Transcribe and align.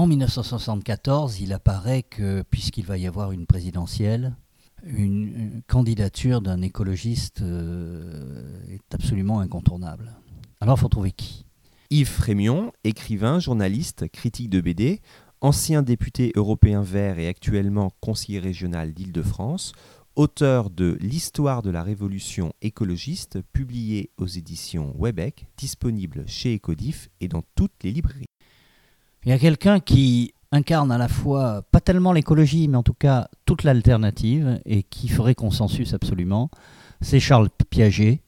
En 0.00 0.06
1974, 0.06 1.40
il 1.40 1.52
apparaît 1.52 2.02
que, 2.02 2.42
puisqu'il 2.48 2.86
va 2.86 2.96
y 2.96 3.06
avoir 3.06 3.32
une 3.32 3.44
présidentielle, 3.44 4.34
une, 4.82 5.60
candidature 5.68 6.40
d'un 6.40 6.62
écologiste 6.62 7.42
euh, 7.42 8.62
est 8.70 8.94
absolument 8.94 9.40
incontournable. 9.40 10.10
Alors, 10.62 10.78
il 10.78 10.80
faut 10.80 10.88
trouver 10.88 11.12
qui? 11.12 11.44
Yves 11.90 12.08
Frémion, 12.08 12.72
écrivain, 12.82 13.40
journaliste, 13.40 14.08
critique 14.08 14.48
de 14.48 14.62
BD, 14.62 15.02
ancien 15.42 15.82
député 15.82 16.32
européen 16.34 16.80
vert 16.80 17.18
et 17.18 17.28
actuellement 17.28 17.90
conseiller 18.00 18.38
régional 18.38 18.94
d'Île-de-France, 18.94 19.72
auteur 20.16 20.70
de 20.70 20.96
L'histoire 21.02 21.60
de 21.60 21.68
la 21.68 21.82
révolution 21.82 22.54
écologiste, 22.62 23.42
publié 23.52 24.08
aux 24.16 24.26
éditions 24.26 24.96
Webec, 24.98 25.44
disponible 25.58 26.24
chez 26.26 26.56
Ecodif 26.56 27.10
et 27.20 27.28
dans 27.28 27.42
toutes 27.54 27.84
les 27.84 27.92
librairies. 27.92 28.29
Il 29.24 29.28
y 29.28 29.32
a 29.32 29.38
quelqu'un 29.38 29.80
qui 29.80 30.32
incarne 30.50 30.90
à 30.90 30.98
la 30.98 31.08
fois, 31.08 31.62
pas 31.70 31.80
tellement 31.80 32.12
l'écologie, 32.12 32.68
mais 32.68 32.76
en 32.76 32.82
tout 32.82 32.94
cas 32.94 33.28
toute 33.44 33.64
l'alternative, 33.64 34.60
et 34.64 34.82
qui 34.82 35.08
ferait 35.08 35.34
consensus 35.34 35.92
absolument, 35.94 36.50
c'est 37.00 37.20
Charles 37.20 37.50
Piaget, 37.70 38.22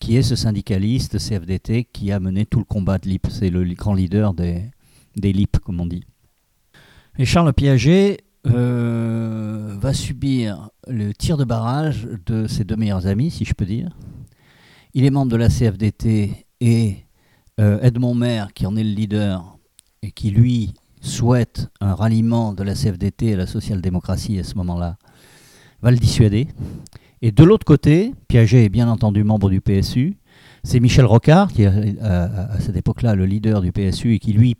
qui 0.00 0.16
est 0.16 0.22
ce 0.22 0.36
syndicaliste 0.36 1.18
CFDT 1.18 1.84
qui 1.84 2.10
a 2.10 2.20
mené 2.20 2.46
tout 2.46 2.58
le 2.58 2.64
combat 2.64 2.98
de 2.98 3.08
l'IP. 3.08 3.26
C'est 3.28 3.50
le 3.50 3.64
grand 3.74 3.94
leader 3.94 4.32
des, 4.32 4.62
des 5.16 5.32
LIP, 5.32 5.58
comme 5.58 5.80
on 5.80 5.86
dit. 5.86 6.04
Et 7.18 7.26
Charles 7.26 7.52
Piaget 7.52 8.18
euh, 8.46 9.76
va 9.78 9.92
subir 9.92 10.70
le 10.88 11.12
tir 11.12 11.36
de 11.36 11.44
barrage 11.44 12.08
de 12.24 12.46
ses 12.46 12.64
deux 12.64 12.76
meilleurs 12.76 13.06
amis, 13.06 13.30
si 13.30 13.44
je 13.44 13.52
peux 13.52 13.66
dire. 13.66 13.90
Il 14.94 15.04
est 15.04 15.10
membre 15.10 15.30
de 15.30 15.36
la 15.36 15.48
CFDT 15.48 16.46
et 16.60 16.96
euh, 17.60 17.78
Edmond 17.82 18.14
Maire, 18.14 18.54
qui 18.54 18.66
en 18.66 18.74
est 18.76 18.84
le 18.84 18.90
leader, 18.90 19.58
et 20.02 20.12
qui 20.12 20.30
lui 20.30 20.74
souhaite 21.00 21.68
un 21.80 21.94
ralliement 21.94 22.52
de 22.52 22.62
la 22.62 22.74
CFDT 22.74 23.34
à 23.34 23.36
la 23.36 23.46
social-démocratie 23.46 24.38
à 24.38 24.44
ce 24.44 24.54
moment-là, 24.56 24.96
va 25.82 25.90
le 25.90 25.96
dissuader. 25.96 26.48
Et 27.22 27.32
de 27.32 27.44
l'autre 27.44 27.64
côté, 27.64 28.14
Piaget 28.28 28.64
est 28.64 28.68
bien 28.70 28.88
entendu 28.88 29.24
membre 29.24 29.50
du 29.50 29.60
PSU. 29.60 30.16
C'est 30.62 30.80
Michel 30.80 31.04
Rocard, 31.04 31.52
qui 31.52 31.62
est 31.62 32.00
à, 32.00 32.58
cette 32.60 32.76
époque-là 32.76 33.14
le 33.14 33.26
leader 33.26 33.60
du 33.60 33.72
PSU 33.72 34.14
et 34.14 34.18
qui, 34.18 34.32
lui, 34.32 34.56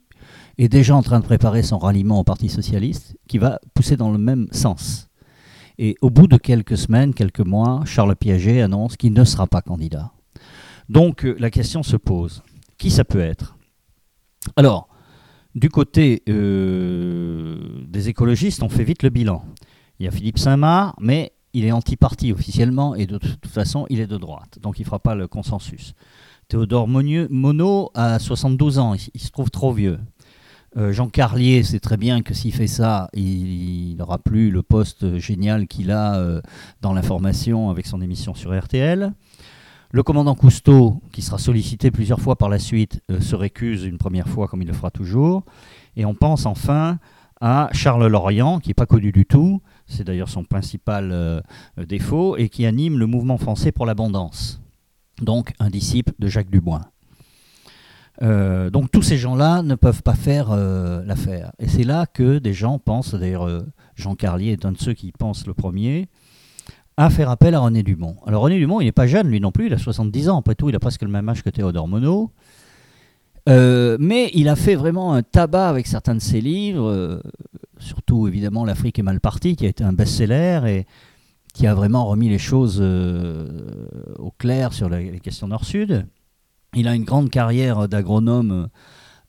est 0.58 0.68
déjà 0.68 0.94
en 0.94 1.02
train 1.02 1.20
de 1.20 1.24
préparer 1.24 1.62
son 1.62 1.78
ralliement 1.78 2.20
au 2.20 2.24
Parti 2.24 2.48
socialiste, 2.48 3.16
qui 3.28 3.38
va 3.38 3.58
pousser 3.74 3.96
dans 3.96 4.10
le 4.10 4.18
même 4.18 4.46
sens. 4.52 5.08
Et 5.78 5.96
au 6.02 6.10
bout 6.10 6.26
de 6.26 6.36
quelques 6.36 6.76
semaines, 6.76 7.14
quelques 7.14 7.40
mois, 7.40 7.82
Charles 7.86 8.14
Piaget 8.16 8.60
annonce 8.60 8.98
qu'il 8.98 9.14
ne 9.14 9.24
sera 9.24 9.46
pas 9.46 9.62
candidat. 9.62 10.12
Donc 10.90 11.24
euh, 11.24 11.34
la 11.38 11.50
question 11.50 11.82
se 11.82 11.96
pose, 11.96 12.42
qui 12.76 12.90
ça 12.90 13.04
peut 13.04 13.20
être? 13.20 13.56
Alors, 14.56 14.89
du 15.54 15.68
côté 15.68 16.22
euh, 16.28 17.56
des 17.88 18.08
écologistes, 18.08 18.62
on 18.62 18.68
fait 18.68 18.84
vite 18.84 19.02
le 19.02 19.10
bilan. 19.10 19.44
Il 19.98 20.04
y 20.04 20.08
a 20.08 20.10
Philippe 20.10 20.38
Saint-Marc, 20.38 20.96
mais 21.00 21.32
il 21.52 21.64
est 21.64 21.72
anti-parti 21.72 22.32
officiellement 22.32 22.94
et 22.94 23.06
de 23.06 23.18
toute 23.18 23.46
façon, 23.46 23.86
il 23.90 24.00
est 24.00 24.06
de 24.06 24.16
droite. 24.16 24.58
Donc 24.60 24.78
il 24.78 24.82
ne 24.82 24.86
fera 24.86 25.00
pas 25.00 25.14
le 25.14 25.26
consensus. 25.26 25.94
Théodore 26.48 26.88
Monod 26.88 27.88
a 27.94 28.18
72 28.18 28.78
ans, 28.78 28.94
il, 28.94 29.20
se 29.20 29.30
trouve 29.30 29.50
trop 29.50 29.72
vieux. 29.72 30.00
Euh, 30.76 30.92
Jean 30.92 31.08
Carlier 31.08 31.62
sait 31.64 31.80
très 31.80 31.96
bien 31.96 32.22
que 32.22 32.32
s'il 32.32 32.52
fait 32.52 32.68
ça, 32.68 33.08
il 33.12 33.96
n'aura 33.96 34.18
plus 34.18 34.50
le 34.50 34.62
poste 34.62 35.18
génial 35.18 35.66
qu'il 35.66 35.90
a 35.90 36.16
euh, 36.16 36.40
dans 36.80 36.92
l'information 36.92 37.70
avec 37.70 37.86
son 37.86 38.00
émission 38.00 38.34
sur 38.34 38.56
RTL. 38.56 39.12
Le 39.92 40.04
commandant 40.04 40.36
Cousteau, 40.36 41.02
qui 41.10 41.20
sera 41.20 41.38
sollicité 41.38 41.90
plusieurs 41.90 42.20
fois 42.20 42.36
par 42.36 42.48
la 42.48 42.60
suite, 42.60 43.02
euh, 43.10 43.20
se 43.20 43.34
récuse 43.34 43.82
une 43.84 43.98
première 43.98 44.28
fois 44.28 44.46
comme 44.46 44.62
il 44.62 44.68
le 44.68 44.72
fera 44.72 44.92
toujours. 44.92 45.42
Et 45.96 46.04
on 46.04 46.14
pense 46.14 46.46
enfin 46.46 46.98
à 47.40 47.68
Charles 47.72 48.06
Lorient, 48.06 48.60
qui 48.60 48.68
n'est 48.68 48.74
pas 48.74 48.86
connu 48.86 49.10
du 49.10 49.26
tout, 49.26 49.60
c'est 49.86 50.04
d'ailleurs 50.04 50.28
son 50.28 50.44
principal 50.44 51.10
euh, 51.10 51.40
défaut, 51.88 52.36
et 52.36 52.48
qui 52.48 52.66
anime 52.66 52.98
le 52.98 53.06
mouvement 53.06 53.36
français 53.36 53.72
pour 53.72 53.84
l'abondance. 53.84 54.60
Donc 55.22 55.52
un 55.58 55.70
disciple 55.70 56.12
de 56.20 56.28
Jacques 56.28 56.50
Dubois. 56.50 56.82
Euh, 58.22 58.70
donc 58.70 58.92
tous 58.92 59.02
ces 59.02 59.16
gens-là 59.16 59.62
ne 59.62 59.74
peuvent 59.74 60.02
pas 60.04 60.14
faire 60.14 60.54
l'affaire. 60.54 61.50
Et 61.58 61.66
c'est 61.66 61.82
là 61.82 62.06
que 62.06 62.38
des 62.38 62.52
gens 62.52 62.78
pensent, 62.78 63.14
d'ailleurs 63.14 63.48
Jean 63.96 64.14
Carlier 64.14 64.52
est 64.52 64.64
un 64.64 64.72
de 64.72 64.78
ceux 64.78 64.92
qui 64.92 65.10
pensent 65.10 65.48
le 65.48 65.54
premier, 65.54 66.08
à 66.96 67.10
faire 67.10 67.30
appel 67.30 67.54
à 67.54 67.60
René 67.60 67.82
Dumont. 67.82 68.16
Alors 68.26 68.42
René 68.42 68.58
Dumont, 68.58 68.80
il 68.80 68.84
n'est 68.84 68.92
pas 68.92 69.06
jeune, 69.06 69.28
lui 69.28 69.40
non 69.40 69.52
plus, 69.52 69.66
il 69.66 69.74
a 69.74 69.78
70 69.78 70.28
ans, 70.28 70.38
après 70.38 70.54
tout, 70.54 70.68
il 70.68 70.76
a 70.76 70.80
presque 70.80 71.02
le 71.02 71.08
même 71.08 71.28
âge 71.28 71.42
que 71.42 71.50
Théodore 71.50 71.88
Monod. 71.88 72.28
Euh, 73.48 73.96
mais 73.98 74.30
il 74.34 74.48
a 74.48 74.56
fait 74.56 74.74
vraiment 74.74 75.14
un 75.14 75.22
tabac 75.22 75.68
avec 75.68 75.86
certains 75.86 76.14
de 76.14 76.20
ses 76.20 76.40
livres, 76.40 76.88
euh, 76.88 77.20
surtout 77.78 78.28
évidemment 78.28 78.64
L'Afrique 78.64 78.98
est 78.98 79.02
mal 79.02 79.20
partie, 79.20 79.56
qui 79.56 79.66
a 79.66 79.68
été 79.68 79.82
un 79.82 79.92
best-seller 79.92 80.60
et 80.66 80.86
qui 81.54 81.66
a 81.66 81.74
vraiment 81.74 82.06
remis 82.06 82.28
les 82.28 82.38
choses 82.38 82.78
euh, 82.80 83.48
au 84.18 84.30
clair 84.30 84.72
sur 84.72 84.88
les 84.88 85.20
questions 85.20 85.48
nord-sud. 85.48 86.06
Il 86.74 86.86
a 86.86 86.94
une 86.94 87.04
grande 87.04 87.30
carrière 87.30 87.88
d'agronome, 87.88 88.68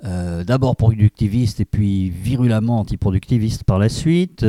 d'abord 0.03 0.75
productiviste 0.75 1.59
et 1.59 1.65
puis 1.65 2.09
virulemment 2.09 2.79
antiproductiviste 2.79 3.63
par 3.63 3.77
la 3.77 3.87
suite 3.87 4.45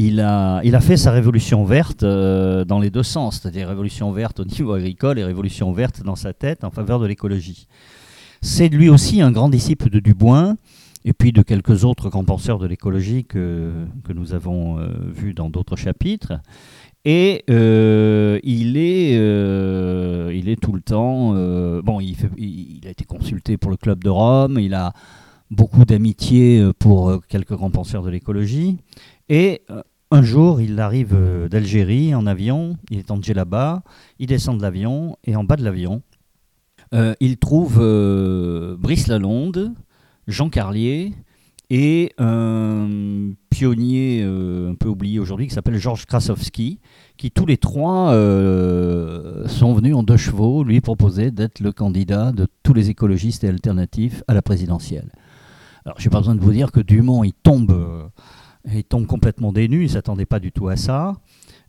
il 0.00 0.20
a, 0.20 0.60
il 0.62 0.76
a 0.76 0.80
fait 0.80 0.96
sa 0.96 1.10
révolution 1.10 1.64
verte 1.64 2.04
euh, 2.04 2.64
dans 2.64 2.78
les 2.78 2.88
deux 2.88 3.02
sens, 3.02 3.40
c'est-à-dire 3.40 3.66
révolution 3.66 4.12
verte 4.12 4.38
au 4.38 4.44
niveau 4.44 4.72
agricole 4.72 5.18
et 5.18 5.24
révolution 5.24 5.72
verte 5.72 6.04
dans 6.04 6.14
sa 6.14 6.32
tête 6.32 6.62
en 6.62 6.70
faveur 6.70 7.00
de 7.00 7.06
l'écologie. 7.06 7.66
C'est 8.40 8.68
lui 8.68 8.88
aussi 8.88 9.20
un 9.20 9.32
grand 9.32 9.48
disciple 9.48 9.90
de 9.90 9.98
Dubois 9.98 10.54
et 11.04 11.12
puis 11.12 11.32
de 11.32 11.42
quelques 11.42 11.84
autres 11.84 12.10
grands 12.10 12.24
penseurs 12.24 12.60
de 12.60 12.68
l'écologie 12.68 13.24
que, 13.24 13.72
que, 14.04 14.12
nous 14.12 14.34
avons 14.34 14.78
euh, 14.78 14.86
vus 15.12 15.34
dans 15.34 15.50
d'autres 15.50 15.74
chapitres. 15.74 16.34
Et 17.10 17.42
euh, 17.48 18.38
il, 18.42 18.76
est, 18.76 19.12
il 19.14 20.48
est 20.48 20.60
tout 20.60 20.72
le 20.72 20.82
temps. 20.82 21.32
bon, 21.82 22.00
il, 22.00 22.16
a 22.86 22.90
été 22.90 23.04
consulté 23.04 23.56
pour 23.56 23.70
le 23.70 23.78
Club 23.78 24.04
de 24.04 24.10
Rome, 24.10 24.58
il 24.60 24.74
a 24.74 24.92
beaucoup 25.50 25.86
d'amitié 25.86 26.70
pour 26.78 27.22
quelques 27.28 27.54
grands 27.54 27.70
penseurs 27.70 28.02
de 28.02 28.10
l'écologie. 28.10 28.76
Et 29.28 29.62
euh, 29.70 29.82
un 30.10 30.22
jour, 30.22 30.60
il 30.60 30.80
arrive 30.80 31.14
euh, 31.14 31.48
d'Algérie 31.48 32.14
en 32.14 32.26
avion, 32.26 32.76
il 32.90 32.98
est 32.98 33.10
en 33.10 33.20
là-bas, 33.34 33.82
il 34.18 34.26
descend 34.26 34.56
de 34.56 34.62
l'avion, 34.62 35.16
et 35.24 35.36
en 35.36 35.44
bas 35.44 35.56
de 35.56 35.64
l'avion, 35.64 36.02
euh, 36.94 37.14
il 37.20 37.36
trouve 37.36 37.76
Brice 38.78 39.06
Lalonde, 39.08 39.74
Jean 40.26 40.48
Carlier, 40.48 41.12
et 41.70 42.14
un 42.16 43.32
pionnier 43.50 44.22
un 44.22 44.74
peu 44.74 44.88
oublié 44.88 45.18
aujourd'hui 45.18 45.48
qui 45.48 45.54
s'appelle 45.54 45.76
Georges 45.76 46.06
Krasowski, 46.06 46.80
qui 47.18 47.30
tous 47.30 47.44
les 47.44 47.58
trois 47.58 48.12
sont 49.46 49.74
venus 49.74 49.94
en 49.94 50.02
deux 50.02 50.16
chevaux 50.16 50.64
lui 50.64 50.80
proposer 50.80 51.30
d'être 51.30 51.60
le 51.60 51.72
candidat 51.72 52.32
de 52.32 52.46
tous 52.62 52.72
les 52.72 52.88
écologistes 52.88 53.44
et 53.44 53.48
alternatifs 53.48 54.22
à 54.28 54.34
la 54.34 54.40
présidentielle. 54.40 55.12
Alors, 55.84 56.00
je 56.00 56.08
n'ai 56.08 56.10
pas 56.10 56.18
besoin 56.18 56.34
de 56.34 56.40
vous 56.40 56.52
dire 56.52 56.72
que 56.72 56.80
Dumont, 56.80 57.24
il 57.24 57.32
tombe 57.32 58.10
il 58.72 58.84
tombe 58.84 59.06
complètement 59.06 59.52
dénu, 59.52 59.84
il 59.84 59.90
s'attendait 59.90 60.26
pas 60.26 60.40
du 60.40 60.52
tout 60.52 60.68
à 60.68 60.76
ça. 60.76 61.14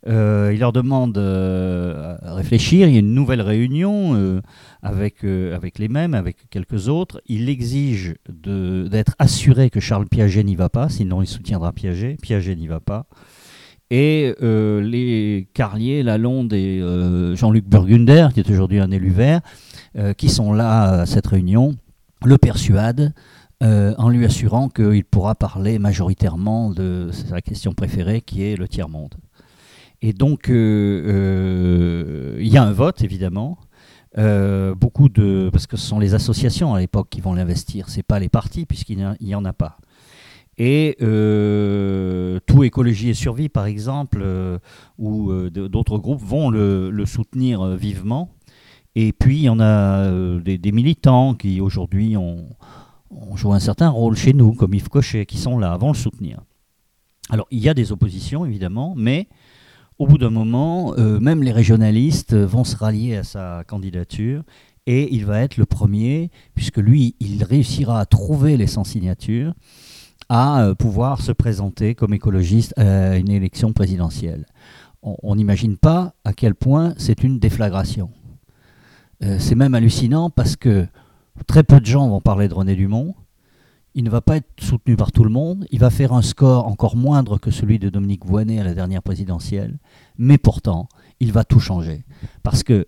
Euh, 0.07 0.51
il 0.53 0.59
leur 0.59 0.71
demande 0.71 1.17
euh, 1.17 2.17
à 2.21 2.33
réfléchir. 2.33 2.87
Il 2.87 2.93
y 2.93 2.97
a 2.97 2.99
une 2.99 3.13
nouvelle 3.13 3.41
réunion 3.41 4.15
euh, 4.15 4.41
avec, 4.81 5.23
avec 5.23 5.77
les 5.77 5.89
mêmes, 5.89 6.13
avec 6.13 6.49
quelques 6.49 6.87
autres. 6.87 7.21
Il 7.27 7.49
exige 7.49 8.15
d'être 8.29 9.15
assuré 9.19 9.69
que 9.69 9.79
Charles 9.79 10.07
Piaget 10.07 10.43
n'y 10.43 10.55
va 10.55 10.69
pas, 10.69 10.89
sinon 10.89 11.21
il 11.21 11.27
soutiendra 11.27 11.73
Piaget. 11.73 12.17
Piaget 12.21 12.55
n'y 12.55 12.67
va 12.67 12.79
pas. 12.79 13.07
Et 13.91 14.35
les 14.41 15.47
Carlier, 15.53 16.03
Lalonde 16.03 16.53
et 16.53 16.79
Jean-Luc 17.35 17.65
Burgunder, 17.65 18.27
qui 18.33 18.39
est 18.39 18.49
aujourd'hui 18.51 18.79
un 18.79 18.91
élu 18.91 19.09
vert, 19.09 19.41
qui 20.17 20.29
sont 20.29 20.53
là 20.53 21.01
à 21.01 21.05
cette 21.07 21.25
réunion, 21.25 21.75
le 22.23 22.37
persuadent 22.37 23.13
euh, 23.61 23.93
en 23.97 24.07
lui 24.07 24.23
assurant 24.23 24.69
qu'il 24.69 25.03
pourra 25.03 25.35
parler 25.35 25.79
majoritairement 25.79 26.69
de 26.69 27.09
sa 27.11 27.41
question 27.41 27.73
préférée 27.73 28.21
qui 28.21 28.43
est 28.43 28.55
le 28.55 28.69
tiers-monde. 28.69 29.15
Et 30.01 30.13
donc, 30.13 30.49
euh, 30.49 30.55
euh, 30.55 32.37
il 32.39 32.47
y 32.47 32.57
a 32.57 32.63
un 32.63 32.71
vote, 32.71 33.03
évidemment. 33.03 33.57
beaucoup 34.15 35.09
de. 35.09 35.49
Parce 35.51 35.67
que 35.67 35.75
ce 35.75 35.85
sont 35.85 35.99
les 35.99 36.13
associations 36.13 36.73
à 36.73 36.79
l'époque 36.79 37.09
qui 37.09 37.19
vont 37.19 37.33
l'investir, 37.33 37.89
ce 37.89 37.97
n'est 37.97 38.03
pas 38.03 38.19
les 38.19 38.29
partis, 38.29 38.65
puisqu'il 38.65 39.15
n'y 39.19 39.35
en 39.35 39.43
a 39.43 39.53
pas. 39.53 39.77
Et 40.59 40.97
tout 42.45 42.63
écologie 42.63 43.09
et 43.09 43.13
survie, 43.13 43.49
par 43.49 43.65
exemple, 43.65 44.23
ou 44.97 45.31
d'autres 45.49 45.97
groupes 45.97 46.21
vont 46.21 46.49
le, 46.49 47.05
soutenir 47.05 47.65
vivement. 47.77 48.35
Et 48.95 49.13
puis, 49.13 49.37
il 49.37 49.43
y 49.43 49.49
en 49.49 49.61
a 49.61 50.11
des 50.41 50.71
militants 50.73 51.33
qui 51.33 51.61
aujourd'hui 51.61 52.17
ont, 52.17 52.49
on 53.09 53.35
joue 53.35 53.53
un 53.53 53.59
certain 53.59 53.89
rôle 53.89 54.15
chez 54.15 54.33
nous, 54.33 54.53
comme 54.53 54.73
Yves 54.73 54.89
Cochet, 54.89 55.25
qui 55.25 55.37
sont 55.37 55.57
là, 55.57 55.77
vont 55.77 55.91
le 55.91 55.97
soutenir. 55.97 56.41
Alors, 57.29 57.47
il 57.51 57.59
y 57.59 57.69
a 57.69 57.73
des 57.73 57.91
oppositions, 57.91 58.45
évidemment, 58.45 58.93
mais 58.97 59.27
au 59.97 60.07
bout 60.07 60.17
d'un 60.17 60.29
moment, 60.29 60.93
euh, 60.97 61.19
même 61.19 61.43
les 61.43 61.51
régionalistes 61.51 62.33
vont 62.33 62.63
se 62.63 62.75
rallier 62.75 63.17
à 63.17 63.23
sa 63.23 63.63
candidature 63.67 64.43
et 64.87 65.13
il 65.13 65.25
va 65.25 65.41
être 65.41 65.57
le 65.57 65.65
premier, 65.65 66.31
puisque 66.55 66.77
lui, 66.77 67.15
il 67.19 67.43
réussira 67.43 67.99
à 67.99 68.05
trouver 68.05 68.57
les 68.57 68.65
100 68.65 68.85
signatures, 68.85 69.53
à 70.29 70.73
pouvoir 70.77 71.21
se 71.21 71.31
présenter 71.31 71.95
comme 71.95 72.13
écologiste 72.13 72.77
à 72.77 73.17
une 73.17 73.29
élection 73.29 73.73
présidentielle. 73.73 74.45
On 75.01 75.35
n'imagine 75.35 75.77
pas 75.77 76.13
à 76.25 76.33
quel 76.33 76.55
point 76.55 76.93
c'est 76.97 77.23
une 77.23 77.39
déflagration. 77.39 78.11
c'est 79.21 79.55
même 79.55 79.75
hallucinant 79.75 80.29
parce 80.29 80.55
que 80.55 80.87
très 81.47 81.63
peu 81.63 81.79
de 81.79 81.85
gens 81.85 82.07
vont 82.09 82.21
parler 82.21 82.47
de 82.47 82.53
René 82.53 82.75
Dumont 82.75 83.15
il 83.95 84.03
ne 84.03 84.09
va 84.09 84.21
pas 84.21 84.37
être 84.37 84.49
soutenu 84.59 84.95
par 84.95 85.11
tout 85.11 85.23
le 85.23 85.29
monde, 85.29 85.65
il 85.71 85.79
va 85.79 85.89
faire 85.89 86.13
un 86.13 86.21
score 86.21 86.67
encore 86.67 86.95
moindre 86.95 87.37
que 87.37 87.51
celui 87.51 87.79
de 87.79 87.89
Dominique 87.89 88.25
Voynet 88.25 88.59
à 88.59 88.63
la 88.63 88.73
dernière 88.73 89.01
présidentielle, 89.01 89.77
mais 90.17 90.37
pourtant, 90.37 90.87
il 91.19 91.31
va 91.31 91.43
tout 91.43 91.59
changer. 91.59 92.03
Parce 92.43 92.63
que, 92.63 92.85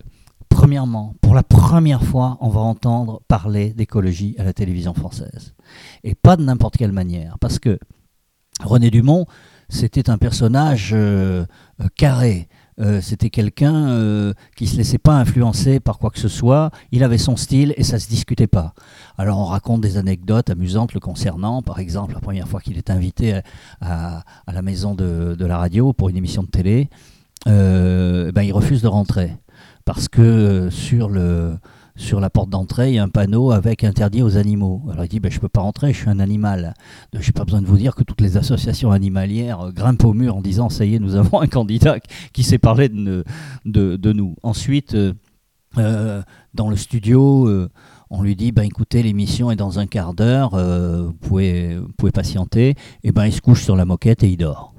premièrement, 0.54 1.14
pour 1.20 1.34
la 1.34 1.42
première 1.42 2.02
fois, 2.02 2.38
on 2.40 2.48
va 2.48 2.60
entendre 2.60 3.22
parler 3.28 3.72
d'écologie 3.72 4.34
à 4.38 4.44
la 4.44 4.52
télévision 4.52 4.94
française. 4.94 5.54
Et 6.04 6.14
pas 6.14 6.36
de 6.36 6.44
n'importe 6.44 6.76
quelle 6.76 6.92
manière, 6.92 7.38
parce 7.40 7.58
que 7.58 7.78
René 8.62 8.90
Dumont, 8.90 9.26
c'était 9.68 10.10
un 10.10 10.18
personnage 10.18 10.90
euh, 10.92 11.44
carré, 11.96 12.48
euh, 12.80 13.00
c'était 13.00 13.30
quelqu'un 13.30 13.88
euh, 13.88 14.32
qui 14.56 14.66
se 14.66 14.76
laissait 14.76 14.98
pas 14.98 15.14
influencer 15.14 15.78
par 15.78 15.98
quoi 15.98 16.10
que 16.10 16.18
ce 16.18 16.28
soit. 16.28 16.70
Il 16.90 17.04
avait 17.04 17.18
son 17.18 17.36
style 17.36 17.74
et 17.76 17.84
ça 17.84 17.98
se 17.98 18.08
discutait 18.08 18.46
pas. 18.46 18.74
Alors 19.18 19.38
on 19.38 19.44
raconte 19.44 19.82
des 19.82 19.98
anecdotes 19.98 20.50
amusantes 20.50 20.94
le 20.94 21.00
concernant. 21.00 21.62
Par 21.62 21.78
exemple, 21.78 22.14
la 22.14 22.20
première 22.20 22.48
fois 22.48 22.60
qu'il 22.60 22.78
est 22.78 22.90
invité 22.90 23.40
à, 23.80 24.24
la 24.50 24.62
maison 24.62 24.94
de, 24.94 25.36
la 25.38 25.58
radio 25.58 25.92
pour 25.92 26.08
une 26.08 26.16
émission 26.16 26.42
de 26.42 26.48
télé, 26.48 26.88
euh, 27.46 28.32
ben, 28.32 28.42
il 28.42 28.52
refuse 28.52 28.82
de 28.82 28.88
rentrer 28.88 29.36
parce 29.84 30.08
que 30.08 30.68
sur 30.70 31.08
le 31.08 31.56
sur 31.96 32.20
la 32.20 32.30
porte 32.30 32.48
d'entrée, 32.48 32.90
il 32.90 32.94
y 32.94 32.98
a 32.98 33.02
un 33.02 33.08
panneau 33.08 33.50
avec 33.50 33.84
interdit 33.84 34.22
aux 34.22 34.36
animaux. 34.36 34.82
Alors 34.90 35.04
il 35.04 35.08
dit, 35.08 35.20
ben, 35.20 35.30
je 35.30 35.36
ne 35.36 35.40
peux 35.40 35.48
pas 35.48 35.60
rentrer, 35.60 35.92
je 35.92 35.98
suis 35.98 36.10
un 36.10 36.20
animal. 36.20 36.74
Je 37.12 37.18
n'ai 37.18 37.32
pas 37.32 37.44
besoin 37.44 37.60
de 37.60 37.66
vous 37.66 37.76
dire 37.76 37.94
que 37.94 38.02
toutes 38.02 38.20
les 38.20 38.36
associations 38.36 38.92
animalières 38.92 39.60
euh, 39.60 39.72
grimpent 39.72 40.04
au 40.04 40.14
mur 40.14 40.36
en 40.36 40.40
disant, 40.40 40.68
ça 40.68 40.84
y 40.84 40.94
est, 40.94 40.98
nous 40.98 41.16
avons 41.16 41.40
un 41.40 41.46
candidat 41.46 41.96
qui 42.32 42.42
s'est 42.42 42.58
parlé 42.58 42.88
de, 42.88 43.24
de, 43.64 44.12
nous. 44.12 44.36
Ensuite, 44.42 44.94
euh, 44.94 45.12
euh, 45.78 46.22
dans 46.54 46.70
le 46.70 46.76
studio, 46.76 47.48
on 48.10 48.22
lui 48.22 48.36
dit, 48.36 48.52
ben, 48.52 48.62
écoutez, 48.62 49.02
l'émission 49.02 49.50
est 49.50 49.56
dans 49.56 49.78
un 49.78 49.86
quart 49.86 50.14
d'heure, 50.14 50.50
vous, 50.50 51.14
pouvez, 51.14 51.76
vous 51.76 51.92
pouvez 51.96 52.12
patienter. 52.12 52.74
Et 53.04 53.12
ben, 53.12 53.26
il 53.26 53.32
se 53.32 53.40
couche 53.40 53.64
sur 53.64 53.76
la 53.76 53.84
moquette 53.84 54.22
et 54.22 54.28
il 54.28 54.36
dort. 54.36 54.71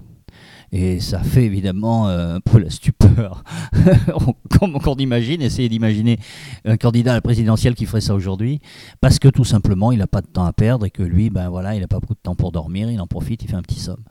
Et 0.75 0.99
ça 1.01 1.19
fait 1.19 1.45
évidemment 1.45 2.09
euh, 2.09 2.37
un 2.37 2.39
peu 2.39 2.57
la 2.57 2.71
stupeur. 2.71 3.43
Comme 4.59 4.79
on 4.83 4.95
imagine, 4.95 5.39
essayez 5.43 5.69
d'imaginer 5.69 6.17
un 6.65 6.77
candidat 6.77 7.11
à 7.11 7.13
la 7.13 7.21
présidentielle 7.21 7.75
qui 7.75 7.85
ferait 7.85 8.01
ça 8.01 8.15
aujourd'hui, 8.15 8.59
parce 8.99 9.19
que 9.19 9.27
tout 9.27 9.43
simplement, 9.43 9.91
il 9.91 9.99
n'a 9.99 10.07
pas 10.07 10.21
de 10.21 10.27
temps 10.27 10.45
à 10.45 10.51
perdre 10.51 10.87
et 10.87 10.89
que 10.89 11.03
lui, 11.03 11.29
ben 11.29 11.47
voilà, 11.47 11.75
il 11.75 11.81
n'a 11.81 11.87
pas 11.87 11.99
beaucoup 11.99 12.15
de 12.15 12.19
temps 12.19 12.33
pour 12.33 12.51
dormir, 12.51 12.89
il 12.89 12.99
en 12.99 13.05
profite, 13.05 13.43
il 13.43 13.49
fait 13.49 13.55
un 13.55 13.61
petit 13.61 13.79
somme. 13.79 14.03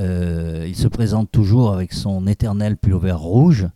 Euh, 0.00 0.66
il 0.66 0.74
se 0.74 0.88
présente 0.88 1.30
toujours 1.30 1.72
avec 1.72 1.92
son 1.92 2.26
éternel 2.26 2.76
vert 2.82 3.20
rouge, 3.20 3.68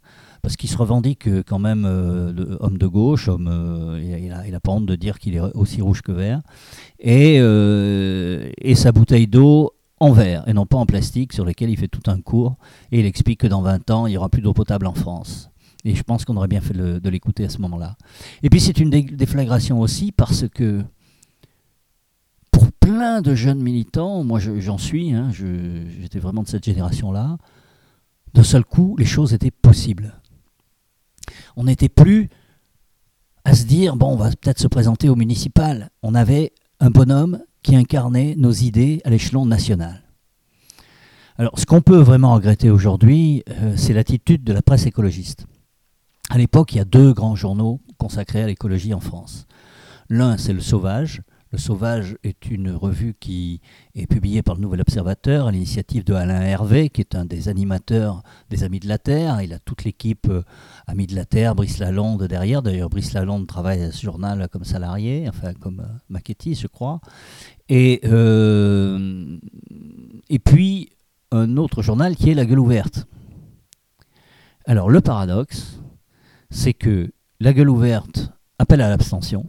parce 0.43 0.57
qu'il 0.57 0.69
se 0.69 0.77
revendique 0.77 1.29
quand 1.47 1.61
même 1.61 1.85
euh, 1.87 2.57
homme 2.59 2.79
de 2.79 2.87
gauche, 2.89 3.31
il 3.31 4.51
n'a 4.51 4.61
pas 4.61 4.73
honte 4.73 4.87
de 4.87 4.97
dire 4.97 5.21
qu'il 5.21 5.37
est 5.37 5.41
aussi 5.41 5.83
rouge 5.83 6.03
que 6.03 6.11
vert, 6.11 6.43
et 6.99 7.39
sa 8.75 8.91
bouteille 8.91 9.29
d'eau 9.29 9.71
en 10.05 10.13
verre 10.13 10.47
et 10.47 10.53
non 10.53 10.67
pas 10.67 10.77
en 10.77 10.85
plastique 10.85 11.33
sur 11.33 11.47
lesquels 11.47 11.71
il 11.71 11.79
fait 11.79 11.89
tout 11.89 12.11
un 12.11 12.21
cours 12.21 12.57
et 12.93 13.01
il 13.01 13.07
explique 13.07 13.41
que 13.41 13.47
dans 13.47 13.63
20 13.63 13.91
ans, 13.91 14.07
il 14.07 14.11
n'y 14.11 14.17
aura 14.19 14.29
plus 14.29 14.43
d'eau 14.43 14.53
potable 14.53 14.87
en 14.87 14.93
France. 14.93 15.51
Et 15.85 15.95
je 15.95 16.03
pense 16.03 16.25
qu'on 16.25 16.37
aurait 16.37 16.49
bien 16.49 16.61
fait 16.61 16.75
de 16.75 17.09
l'écouter 17.09 17.45
à 17.45 17.49
ce 17.49 17.59
moment-là. 17.59 17.97
Et 18.43 18.51
puis 18.51 18.61
c'est 18.61 18.79
une 18.79 18.91
déflagration 18.91 19.81
aussi 19.81 20.13
parce 20.13 20.47
que 20.49 20.83
pour 22.51 22.71
plein 22.73 23.23
de 23.23 23.35
jeunes 23.35 23.63
militants, 23.63 24.25
moi 24.25 24.41
j'en 24.41 24.79
suis, 24.79 25.13
hein, 25.13 25.31
j'étais 25.33 26.19
vraiment 26.19 26.43
de 26.43 26.49
cette 26.49 26.65
génération-là, 26.65 27.39
d'un 28.35 28.43
seul 28.43 28.65
coup, 28.65 28.97
les 28.99 29.07
choses 29.07 29.33
étaient 29.33 29.51
possibles. 29.51 30.21
On 31.57 31.65
n'était 31.65 31.89
plus 31.89 32.29
à 33.45 33.55
se 33.55 33.65
dire, 33.65 33.97
bon, 33.97 34.09
on 34.13 34.17
va 34.17 34.31
peut-être 34.31 34.59
se 34.59 34.69
présenter 34.69 35.09
au 35.09 35.17
municipal. 35.17 35.91
On 36.03 36.15
avait 36.15 36.53
un 36.81 36.91
bonhomme 36.91 37.41
qui 37.65 37.75
incarnait 37.75 38.37
nos 38.37 38.53
idées 38.53 39.01
à 39.05 39.11
l'échelon 39.11 39.47
national. 39.47 40.03
Alors, 41.37 41.59
ce 41.59 41.67
qu'on 41.67 41.81
peut 41.81 41.99
vraiment 41.99 42.35
regretter 42.35 42.71
aujourd'hui, 42.71 43.43
euh, 43.51 43.75
c'est 43.77 43.95
l'attitude 43.95 44.45
de 44.45 44.53
la 44.53 44.63
presse 44.63 44.87
écologiste. 44.87 45.47
À 46.31 46.39
l'époque, 46.39 46.75
il 46.75 46.79
y 46.79 46.81
a 46.81 46.85
deux 46.85 47.13
grands 47.13 47.35
journaux 47.35 47.81
consacrés 47.99 48.43
à 48.43 48.47
l'écologie 48.47 48.95
en 48.95 49.01
France. 49.01 49.49
L'un, 50.09 50.37
c'est 50.37 50.53
Le 50.53 50.61
Sauvage, 50.61 51.23
le 51.55 51.59
Sauvage 51.59 52.17
est 52.25 52.51
une 52.51 52.73
revue 52.73 53.15
qui 53.15 53.61
est 53.95 54.09
publiée 54.09 54.43
par 54.43 54.57
le 54.57 54.61
Nouvel 54.61 54.81
Observateur 54.81 55.47
à 55.47 55.53
l'initiative 55.53 56.03
de 56.03 56.13
Alain 56.13 56.43
Hervé, 56.43 56.91
qui 56.91 57.01
est 57.01 57.15
un 57.15 57.25
des 57.25 57.49
animateurs 57.49 58.25
des 58.51 58.65
Amis 58.65 58.81
de 58.81 58.89
la 58.89 58.99
Terre. 58.99 59.41
Il 59.41 59.53
a 59.53 59.61
toute 59.61 59.85
l'équipe 59.85 60.27
euh, 60.29 60.43
Amis 60.89 61.07
de 61.07 61.15
la 61.15 61.25
Terre, 61.25 61.55
Brice 61.55 61.79
Lalonde 61.79 62.25
derrière. 62.25 62.61
D'ailleurs, 62.61 62.91
Brice 62.91 63.13
Lalonde 63.13 63.47
travaille 63.47 63.83
à 63.83 63.93
ce 63.93 64.03
journal 64.03 64.49
comme 64.51 64.65
salarié, 64.65 65.27
enfin 65.29 65.55
comme 65.55 65.79
euh, 65.79 65.99
maquettiste, 66.09 66.63
je 66.63 66.67
crois. 66.67 67.01
Et, 67.69 68.01
euh, 68.03 69.39
et 70.29 70.41
puis, 70.41 70.91
un 71.31 71.57
autre 71.57 71.83
journal 71.83 72.17
qui 72.17 72.31
est 72.31 72.35
La 72.35 72.47
Gueule 72.47 72.59
Ouverte. 72.59 73.07
Alors, 74.67 74.91
le 74.91 75.01
paradoxe, 75.01 75.81
c'est 76.51 76.75
que 76.75 77.13
La 77.39 77.53
Gueule 77.53 77.71
Ouverte 77.71 78.33
appelle 78.59 78.81
à 78.81 78.89
l'abstention 78.89 79.47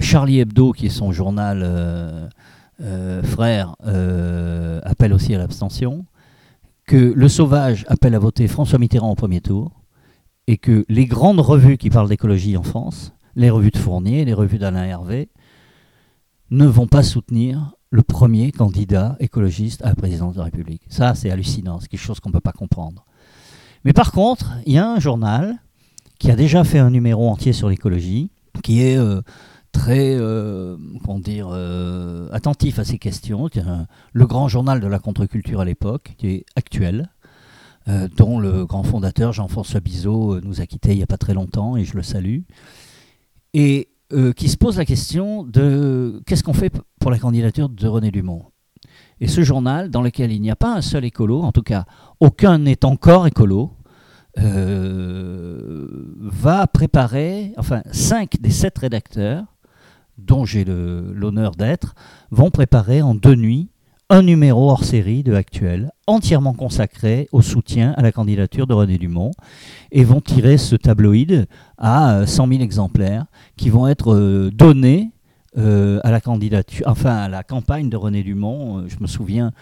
Charlie 0.00 0.40
Hebdo, 0.40 0.72
qui 0.72 0.86
est 0.86 0.90
son 0.90 1.12
journal 1.12 1.62
euh, 1.64 2.28
euh, 2.80 3.22
frère, 3.22 3.76
appelle 4.82 5.12
aussi 5.12 5.34
à 5.34 5.38
l'abstention. 5.38 6.04
Que 6.86 7.12
Le 7.14 7.28
Sauvage 7.28 7.84
appelle 7.88 8.14
à 8.14 8.18
voter 8.18 8.46
François 8.48 8.78
Mitterrand 8.78 9.10
au 9.10 9.14
premier 9.14 9.40
tour. 9.40 9.82
Et 10.46 10.58
que 10.58 10.84
les 10.88 11.06
grandes 11.06 11.40
revues 11.40 11.76
qui 11.76 11.90
parlent 11.90 12.08
d'écologie 12.08 12.56
en 12.56 12.62
France, 12.62 13.12
les 13.34 13.50
revues 13.50 13.72
de 13.72 13.78
Fournier, 13.78 14.24
les 14.24 14.32
revues 14.32 14.58
d'Alain 14.58 14.84
Hervé, 14.84 15.28
ne 16.50 16.66
vont 16.66 16.86
pas 16.86 17.02
soutenir 17.02 17.74
le 17.90 18.02
premier 18.02 18.52
candidat 18.52 19.16
écologiste 19.18 19.82
à 19.82 19.88
la 19.88 19.94
présidence 19.94 20.34
de 20.34 20.38
la 20.38 20.44
République. 20.44 20.82
Ça, 20.88 21.14
c'est 21.14 21.30
hallucinant, 21.30 21.80
c'est 21.80 21.88
quelque 21.88 22.00
chose 22.00 22.20
qu'on 22.20 22.28
ne 22.28 22.34
peut 22.34 22.40
pas 22.40 22.52
comprendre. 22.52 23.04
Mais 23.84 23.92
par 23.92 24.12
contre, 24.12 24.52
il 24.66 24.74
y 24.74 24.78
a 24.78 24.88
un 24.88 25.00
journal 25.00 25.56
qui 26.18 26.30
a 26.30 26.36
déjà 26.36 26.64
fait 26.64 26.78
un 26.78 26.90
numéro 26.90 27.28
entier 27.28 27.52
sur 27.52 27.68
l'écologie, 27.68 28.30
qui 28.62 28.82
est 28.82 28.96
euh, 28.96 29.22
très 29.72 30.16
euh, 30.16 30.76
dire, 31.18 31.48
euh, 31.50 32.28
attentif 32.32 32.78
à 32.78 32.84
ces 32.84 32.98
questions. 32.98 33.48
le 34.12 34.26
grand 34.26 34.48
journal 34.48 34.80
de 34.80 34.86
la 34.86 34.98
contre-culture 34.98 35.60
à 35.60 35.64
l'époque, 35.64 36.14
qui 36.18 36.28
est 36.28 36.44
actuel, 36.56 37.10
dont 38.16 38.40
le 38.40 38.66
grand 38.66 38.82
fondateur 38.82 39.32
Jean-François 39.32 39.78
Bizot 39.78 40.40
nous 40.40 40.60
a 40.60 40.66
quittés 40.66 40.90
il 40.90 40.96
n'y 40.96 41.04
a 41.04 41.06
pas 41.06 41.18
très 41.18 41.34
longtemps, 41.34 41.76
et 41.76 41.84
je 41.84 41.94
le 41.94 42.02
salue, 42.02 42.40
et 43.54 43.88
qui 44.34 44.48
se 44.48 44.56
pose 44.56 44.76
la 44.76 44.84
question 44.84 45.44
de 45.44 46.20
qu'est-ce 46.26 46.42
qu'on 46.42 46.52
fait 46.52 46.72
pour 46.98 47.12
la 47.12 47.18
candidature 47.20 47.68
de 47.68 47.86
René 47.86 48.10
Dumont. 48.10 48.42
Et 49.20 49.28
ce 49.28 49.42
journal, 49.42 49.88
dans 49.88 50.02
lequel 50.02 50.32
il 50.32 50.42
n'y 50.42 50.50
a 50.50 50.56
pas 50.56 50.74
un 50.74 50.80
seul 50.80 51.04
écolo, 51.04 51.42
en 51.42 51.52
tout 51.52 51.62
cas 51.62 51.84
aucun 52.18 52.58
n'est 52.58 52.84
encore 52.84 53.28
écolo, 53.28 53.76
va 56.36 56.66
préparer, 56.66 57.52
enfin, 57.56 57.82
cinq 57.90 58.40
des 58.40 58.50
sept 58.50 58.78
rédacteurs, 58.78 59.44
dont 60.18 60.44
j'ai 60.44 60.64
l'honneur 60.64 61.52
d'être, 61.52 61.94
vont 62.30 62.50
préparer 62.50 63.02
en 63.02 63.14
deux 63.14 63.34
nuits 63.34 63.68
un 64.08 64.22
numéro 64.22 64.70
hors 64.70 64.84
série 64.84 65.24
de 65.24 65.34
Actuel, 65.34 65.90
entièrement 66.06 66.52
consacré 66.52 67.28
au 67.32 67.42
soutien 67.42 67.92
à 67.96 68.02
la 68.02 68.12
candidature 68.12 68.66
de 68.66 68.74
René 68.74 68.98
Dumont, 68.98 69.32
et 69.90 70.04
vont 70.04 70.20
tirer 70.20 70.58
ce 70.58 70.76
tabloïd 70.76 71.48
à 71.78 72.24
100 72.26 72.44
euh, 72.44 72.50
000 72.50 72.62
exemplaires 72.62 73.26
qui 73.56 73.68
vont 73.70 73.88
être 73.88 74.14
euh, 74.14 74.50
donnés 74.52 75.10
à 75.58 76.10
la 76.10 76.20
candidature, 76.20 76.84
enfin 76.86 77.16
à 77.16 77.28
la 77.30 77.42
campagne 77.42 77.88
de 77.88 77.96
René 77.96 78.22
Dumont. 78.22 78.86
Je 78.88 78.96
me 79.00 79.06
souviens 79.06 79.52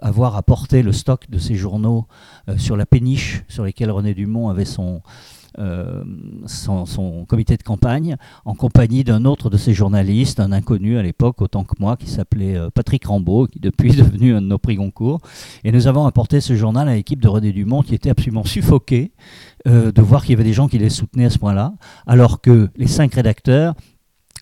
avoir 0.00 0.36
apporté 0.36 0.82
le 0.82 0.92
stock 0.92 1.28
de 1.28 1.38
ces 1.38 1.54
journaux 1.54 2.06
euh, 2.48 2.56
sur 2.56 2.76
la 2.76 2.86
péniche 2.86 3.42
sur 3.48 3.64
lesquels 3.64 3.90
René 3.90 4.14
Dumont 4.14 4.48
avait 4.48 4.64
euh, 5.58 6.04
son, 6.46 7.24
comité 7.26 7.56
de 7.56 7.62
campagne, 7.62 8.16
en 8.44 8.54
compagnie 8.54 9.04
d'un 9.04 9.24
autre 9.24 9.50
de 9.50 9.56
ses 9.56 9.74
journalistes, 9.74 10.40
un 10.40 10.52
inconnu 10.52 10.98
à 10.98 11.02
l'époque, 11.02 11.40
autant 11.42 11.64
que 11.64 11.74
moi, 11.78 11.96
qui 11.96 12.08
s'appelait 12.08 12.56
euh, 12.56 12.70
Patrick 12.70 13.04
Rambaud, 13.04 13.46
qui 13.46 13.60
depuis 13.60 13.90
est 13.92 14.02
devenu 14.02 14.34
un 14.34 14.40
de 14.40 14.46
nos 14.46 14.58
prix 14.58 14.76
Goncourt. 14.76 15.20
Et 15.64 15.72
nous 15.72 15.86
avons 15.86 16.06
apporté 16.06 16.40
ce 16.40 16.54
journal 16.54 16.88
à 16.88 16.94
l'équipe 16.94 17.20
de 17.20 17.28
René 17.28 17.52
Dumont, 17.52 17.82
qui 17.82 17.94
était 17.94 18.10
absolument 18.10 18.44
suffoquée 18.44 19.12
de 19.66 20.00
voir 20.00 20.22
qu'il 20.22 20.30
y 20.30 20.34
avait 20.34 20.44
des 20.44 20.54
gens 20.54 20.66
qui 20.66 20.78
les 20.78 20.88
soutenaient 20.88 21.26
à 21.26 21.30
ce 21.30 21.38
point-là, 21.38 21.74
alors 22.06 22.40
que 22.40 22.70
les 22.76 22.86
cinq 22.86 23.14
rédacteurs 23.14 23.74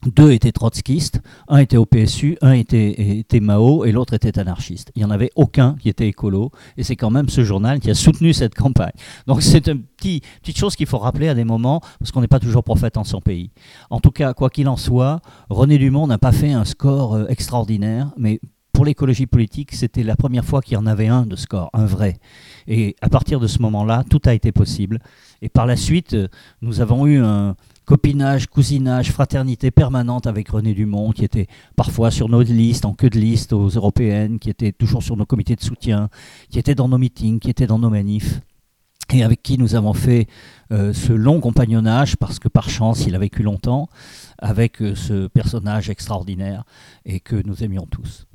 deux 0.06 0.32
étaient 0.32 0.52
trotskistes, 0.52 1.20
un 1.48 1.58
était 1.58 1.76
au 1.76 1.86
PSU, 1.86 2.38
un 2.40 2.52
était, 2.52 3.18
était 3.18 3.40
Mao 3.40 3.84
et 3.84 3.92
l'autre 3.92 4.14
était 4.14 4.38
anarchiste. 4.38 4.90
Il 4.94 5.00
n'y 5.00 5.04
en 5.04 5.10
avait 5.10 5.30
aucun 5.34 5.76
qui 5.80 5.88
était 5.88 6.08
écolo 6.08 6.50
et 6.76 6.82
c'est 6.82 6.96
quand 6.96 7.10
même 7.10 7.28
ce 7.28 7.44
journal 7.44 7.80
qui 7.80 7.90
a 7.90 7.94
soutenu 7.94 8.32
cette 8.32 8.54
campagne. 8.54 8.92
Donc 9.26 9.42
c'est 9.42 9.68
une 9.68 9.82
petit, 9.82 10.22
petite 10.42 10.58
chose 10.58 10.76
qu'il 10.76 10.86
faut 10.86 10.98
rappeler 10.98 11.28
à 11.28 11.34
des 11.34 11.44
moments 11.44 11.80
parce 11.98 12.12
qu'on 12.12 12.20
n'est 12.20 12.28
pas 12.28 12.40
toujours 12.40 12.64
prophète 12.64 12.96
en 12.96 13.04
son 13.04 13.20
pays. 13.20 13.50
En 13.90 14.00
tout 14.00 14.10
cas, 14.10 14.34
quoi 14.34 14.50
qu'il 14.50 14.68
en 14.68 14.76
soit, 14.76 15.20
René 15.50 15.78
Dumont 15.78 16.06
n'a 16.06 16.18
pas 16.18 16.32
fait 16.32 16.52
un 16.52 16.64
score 16.64 17.14
euh, 17.14 17.26
extraordinaire, 17.28 18.10
mais 18.16 18.40
pour 18.76 18.84
l'écologie 18.84 19.26
politique, 19.26 19.74
c'était 19.74 20.02
la 20.02 20.16
première 20.16 20.44
fois 20.44 20.60
qu'il 20.60 20.74
y 20.74 20.76
en 20.76 20.84
avait 20.84 21.08
un 21.08 21.24
de 21.24 21.34
score, 21.34 21.70
un 21.72 21.86
vrai. 21.86 22.18
Et 22.66 22.94
à 23.00 23.08
partir 23.08 23.40
de 23.40 23.46
ce 23.46 23.62
moment-là, 23.62 24.04
tout 24.10 24.20
a 24.26 24.34
été 24.34 24.52
possible. 24.52 24.98
Et 25.40 25.48
par 25.48 25.64
la 25.64 25.76
suite, 25.76 26.12
euh, 26.12 26.28
nous 26.60 26.82
avons 26.82 27.06
eu 27.06 27.18
un 27.18 27.56
copinage, 27.86 28.48
cousinage, 28.48 29.12
fraternité 29.12 29.70
permanente 29.70 30.26
avec 30.26 30.48
René 30.48 30.74
Dumont, 30.74 31.12
qui 31.12 31.24
était 31.24 31.46
parfois 31.76 32.10
sur 32.10 32.28
nos 32.28 32.42
listes, 32.42 32.84
en 32.84 32.94
queue 32.94 33.08
de 33.08 33.18
liste 33.18 33.52
aux 33.52 33.68
européennes, 33.68 34.38
qui 34.38 34.50
était 34.50 34.72
toujours 34.72 35.02
sur 35.02 35.16
nos 35.16 35.24
comités 35.24 35.54
de 35.54 35.62
soutien, 35.62 36.10
qui 36.50 36.58
était 36.58 36.74
dans 36.74 36.88
nos 36.88 36.98
meetings, 36.98 37.38
qui 37.38 37.48
était 37.48 37.66
dans 37.66 37.78
nos 37.78 37.90
manifs 37.90 38.40
et 39.12 39.22
avec 39.22 39.42
qui 39.42 39.56
nous 39.56 39.76
avons 39.76 39.92
fait 39.92 40.26
euh, 40.72 40.92
ce 40.92 41.12
long 41.12 41.40
compagnonnage, 41.40 42.16
parce 42.16 42.38
que 42.38 42.48
par 42.48 42.68
chance 42.68 43.06
il 43.06 43.14
a 43.14 43.18
vécu 43.18 43.42
longtemps, 43.42 43.88
avec 44.38 44.82
euh, 44.82 44.94
ce 44.96 45.28
personnage 45.28 45.90
extraordinaire 45.90 46.64
et 47.04 47.20
que 47.20 47.36
nous 47.36 47.62
aimions 47.62 47.86
tous. 47.86 48.26